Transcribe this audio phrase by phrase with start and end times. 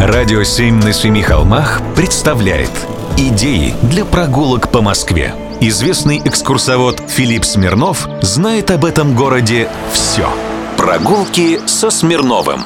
[0.00, 2.70] Радио «Семь на семи холмах» представляет
[3.18, 5.34] Идеи для прогулок по Москве.
[5.60, 10.26] Известный экскурсовод Филипп Смирнов знает об этом городе все.
[10.78, 12.64] Прогулки со Смирновым.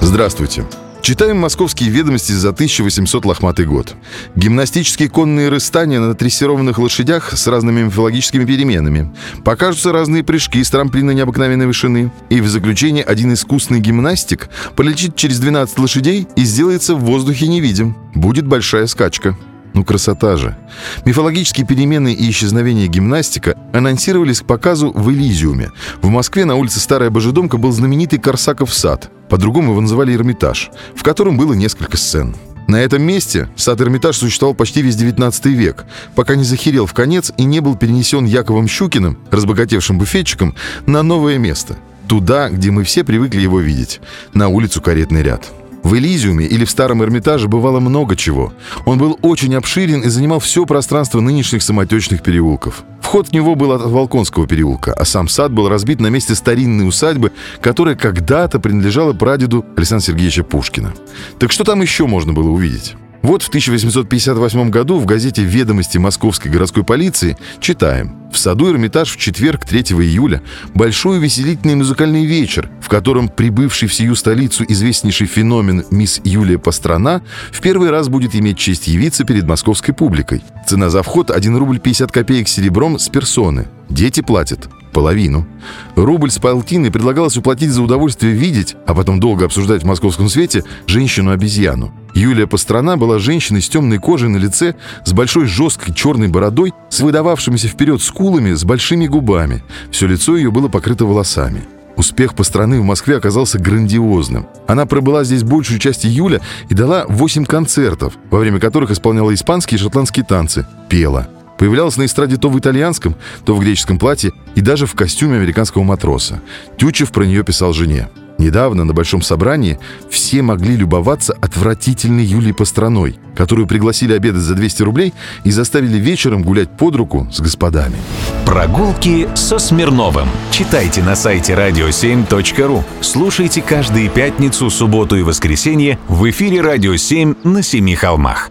[0.00, 0.66] Здравствуйте.
[1.06, 3.94] Читаем московские ведомости за 1800 лохматый год.
[4.34, 9.14] Гимнастические конные рыстания на дрессированных лошадях с разными мифологическими переменами.
[9.44, 12.10] Покажутся разные прыжки с трамплина необыкновенной вышины.
[12.28, 17.96] И в заключение один искусный гимнастик полетит через 12 лошадей и сделается в воздухе невидим.
[18.12, 19.38] Будет большая скачка.
[19.74, 20.56] Ну, красота же.
[21.04, 25.70] Мифологические перемены и исчезновение гимнастика анонсировались к показу в Элизиуме.
[26.02, 29.08] В Москве на улице Старая Божедомка был знаменитый Корсаков сад.
[29.28, 32.34] По-другому его называли Эрмитаж, в котором было несколько сцен.
[32.68, 35.84] На этом месте сад Эрмитаж существовал почти весь 19 век,
[36.14, 41.38] пока не захерел в конец и не был перенесен Яковом Щукиным, разбогатевшим буфетчиком, на новое
[41.38, 41.76] место.
[42.08, 44.00] Туда, где мы все привыкли его видеть,
[44.34, 45.52] на улицу Каретный ряд.
[45.86, 48.52] В Элизиуме или в Старом Эрмитаже бывало много чего.
[48.86, 52.82] Он был очень обширен и занимал все пространство нынешних самотечных переулков.
[53.06, 56.88] Вход в него был от Волконского переулка, а сам сад был разбит на месте старинной
[56.88, 60.92] усадьбы, которая когда-то принадлежала прадеду Александра Сергеевича Пушкина.
[61.38, 62.96] Так что там еще можно было увидеть?
[63.26, 69.16] Вот в 1858 году в газете «Ведомости Московской городской полиции» читаем «В саду Эрмитаж в
[69.16, 70.42] четверг, 3 июля,
[70.74, 77.20] большой увеселительный музыкальный вечер, в котором прибывший в сию столицу известнейший феномен мисс Юлия Пострана
[77.50, 80.44] в первый раз будет иметь честь явиться перед московской публикой.
[80.64, 83.66] Цена за вход 1 рубль 50 копеек серебром с персоны.
[83.88, 85.46] Дети платят половину.
[85.94, 90.64] Рубль с полтиной предлагалось уплатить за удовольствие видеть, а потом долго обсуждать в московском свете,
[90.86, 91.92] женщину-обезьяну.
[92.14, 97.00] Юлия Пострана была женщиной с темной кожей на лице, с большой жесткой черной бородой, с
[97.00, 99.62] выдававшимися вперед скулами, с большими губами.
[99.90, 101.64] Все лицо ее было покрыто волосами.
[101.96, 104.46] Успех по страны в Москве оказался грандиозным.
[104.66, 109.78] Она пробыла здесь большую часть июля и дала 8 концертов, во время которых исполняла испанские
[109.78, 111.28] и шотландские танцы, пела.
[111.58, 115.82] Появлялась на эстраде то в итальянском, то в греческом платье и даже в костюме американского
[115.82, 116.40] матроса.
[116.76, 118.08] Тютчев про нее писал жене.
[118.38, 119.78] Недавно на большом собрании
[120.10, 125.14] все могли любоваться отвратительной Юлией Постраной, которую пригласили обедать за 200 рублей
[125.44, 127.96] и заставили вечером гулять под руку с господами.
[128.44, 130.28] Прогулки со Смирновым.
[130.50, 132.82] Читайте на сайте radio7.ru.
[133.00, 138.50] Слушайте каждые пятницу, субботу и воскресенье в эфире «Радио 7» на Семи холмах.